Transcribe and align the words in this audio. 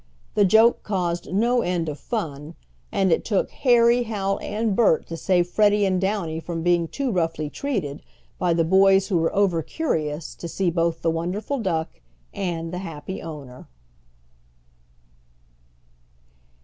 The 0.33 0.45
joke 0.45 0.81
caused 0.81 1.31
no 1.31 1.61
end 1.61 1.87
of 1.87 1.99
fun, 1.99 2.55
and 2.91 3.11
it 3.11 3.23
took 3.23 3.51
Harry, 3.51 4.01
Hal, 4.01 4.39
and 4.41 4.75
Bert 4.75 5.05
to 5.09 5.15
save 5.15 5.45
Freddie 5.47 5.85
and 5.85 6.01
Downy 6.01 6.39
from 6.39 6.63
being 6.63 6.87
too 6.87 7.11
roughly 7.11 7.51
treated, 7.51 8.01
by 8.39 8.55
the 8.55 8.63
boys 8.63 9.09
who 9.09 9.19
were 9.19 9.35
over 9.35 9.61
curious 9.61 10.33
to 10.33 10.47
see 10.47 10.71
both 10.71 11.03
the 11.03 11.11
wonderful 11.11 11.59
duck 11.59 12.01
and 12.33 12.73
the 12.73 12.79
happy 12.79 13.21
owner. 13.21 13.67